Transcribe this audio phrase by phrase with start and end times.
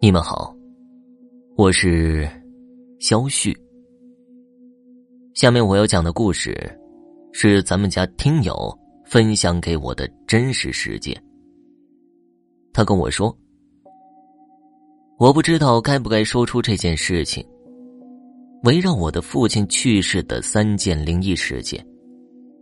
[0.00, 0.54] 你们好，
[1.56, 2.24] 我是
[3.00, 3.52] 肖旭。
[5.34, 6.56] 下面我要讲的故事
[7.32, 8.54] 是咱们家听友
[9.04, 11.20] 分享给我的真实事件。
[12.72, 13.36] 他跟我说
[15.18, 17.44] ：“我不知道该不该说出这件事情。
[18.62, 21.84] 围绕我的父亲去世的三件灵异事件，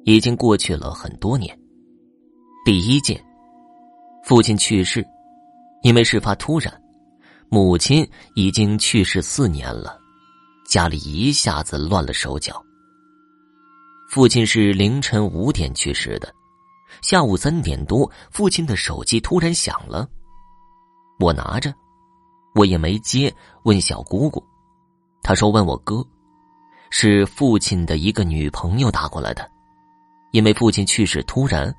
[0.04, 1.54] 已经过去了很多年。
[2.64, 3.22] 第一件，
[4.24, 5.06] 父亲去世，
[5.82, 6.72] 因为事发突然。”
[7.48, 9.98] 母亲已经去世四年了，
[10.66, 12.62] 家里一下子乱了手脚。
[14.10, 16.32] 父亲是凌晨五点去世的，
[17.02, 20.08] 下午三点多，父亲的手机突然响了，
[21.20, 21.72] 我拿着，
[22.54, 23.32] 我也没接，
[23.64, 24.42] 问小姑姑，
[25.22, 26.04] 她说问我哥，
[26.90, 29.48] 是父亲的一个女朋友打过来的，
[30.32, 31.72] 因为父亲去世突然，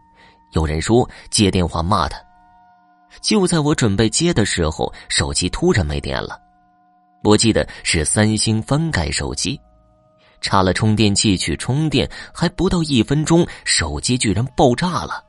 [0.54, 2.27] 有人说接电话骂他。
[3.22, 6.40] 就在我准备接的时候，手机突然没电了。
[7.24, 9.60] 我记得是三星翻盖手机，
[10.40, 15.24] 插了充电器去充电，还不到一分钟，手机居然爆炸了。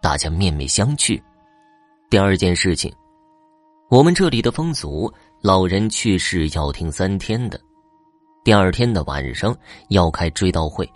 [0.00, 1.22] 大家面面相觑。
[2.10, 2.92] 第二件事情，
[3.88, 7.58] 我们这里的风俗，老人去世要停三天的，
[8.44, 9.56] 第二天的晚上
[9.88, 10.86] 要开追悼会，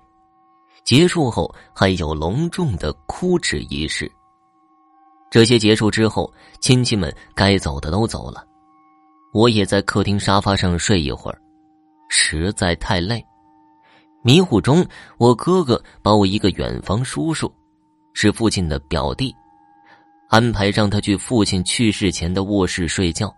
[0.85, 4.11] 结束后还有隆重的哭纸仪式。
[5.37, 8.43] 这些结束之后，亲戚们该走的都走了，
[9.35, 11.39] 我也在客厅沙发上睡一会儿，
[12.09, 13.23] 实在太累。
[14.23, 14.83] 迷糊中，
[15.19, 17.53] 我哥哥把我一个远房叔叔，
[18.15, 19.31] 是父亲的表弟，
[20.31, 23.31] 安排让他去父亲去世前的卧室睡觉，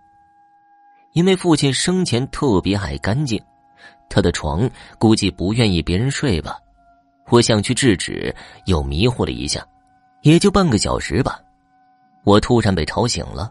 [1.15, 3.43] 因为父亲生前特别爱干净，
[4.09, 6.59] 他的床估计不愿意别人睡吧。
[7.29, 8.33] 我想去制止，
[8.67, 9.67] 又迷糊了一下，
[10.23, 11.41] 也就半个小时吧。
[12.29, 13.51] 我突然被吵醒了，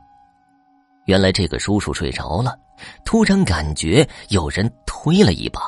[1.06, 2.56] 原来这个叔叔睡着了，
[3.04, 5.60] 突然感觉有人推了一把，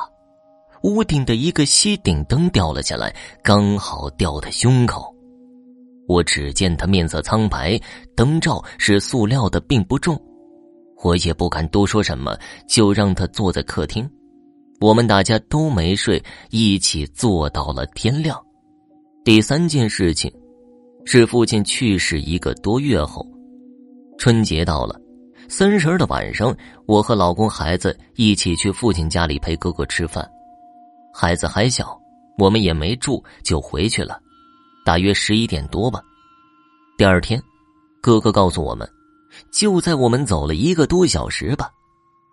[0.84, 3.12] 屋顶的一个吸顶灯掉了下来，
[3.42, 5.12] 刚好掉他胸口。
[6.06, 7.76] 我只见他面色苍白，
[8.14, 10.16] 灯罩是塑料的，并不重。
[11.02, 12.38] 我也不敢多说什么，
[12.68, 14.08] 就让他坐在客厅。
[14.80, 18.40] 我们大家都没睡，一起坐到了天亮。
[19.24, 20.32] 第三件事情。
[21.12, 23.26] 是父亲去世一个多月后，
[24.16, 24.94] 春节到了，
[25.48, 26.56] 三十的晚上，
[26.86, 30.24] 我和老公、孩子一起去父亲家里陪哥哥吃饭。
[31.12, 32.00] 孩子还小，
[32.38, 34.20] 我们也没住，就回去了。
[34.84, 36.00] 大约十一点多吧。
[36.96, 37.42] 第二天，
[38.00, 38.88] 哥哥告诉我们，
[39.50, 41.72] 就在我们走了一个多小时吧，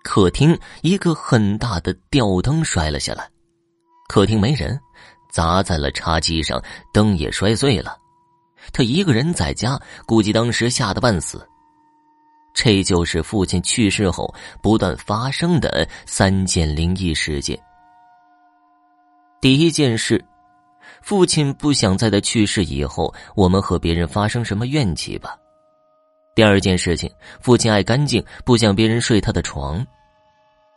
[0.04, 3.28] 客厅一个很大的吊灯摔了下来，
[4.08, 4.80] 客厅没人，
[5.32, 7.98] 砸在了茶几上，灯也摔碎了。
[8.72, 11.48] 他一个人在家，估计当时吓得半死。
[12.54, 14.34] 这就是父亲去世后
[14.64, 17.60] 不断发生的三件灵异事件。
[19.40, 20.24] 第一件事，
[21.02, 25.38] 父亲不想在他去世以后我们和别人发生什么怨气吧。
[26.34, 29.86] 第二件事情，父亲爱干净，不想别人睡他的床。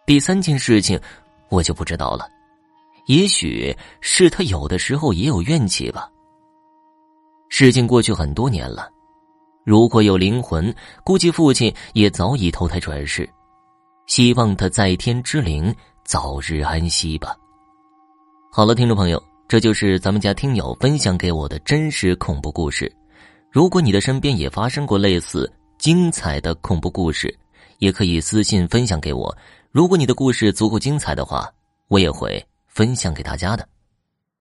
[0.07, 1.01] 第三件事情，
[1.49, 2.29] 我就不知道了，
[3.07, 6.11] 也许是他有的时候也有怨气吧。
[7.51, 8.89] 事情过去很多年了，
[9.65, 10.73] 如果有灵魂，
[11.05, 13.29] 估计父亲也早已投胎转世。
[14.07, 15.75] 希望他在天之灵
[16.05, 17.37] 早日安息吧。
[18.51, 22.91] 好了，听众朋友，这就是咱们家听友分享给我的真实恐怖故事。
[23.51, 27.37] 如果你的身边也发生过类似精彩的恐怖故事，
[27.79, 29.37] 也可以私信分享给我。
[29.73, 31.49] 如果你的故事足够精彩的话，
[31.89, 33.69] 我也会分享给大家的。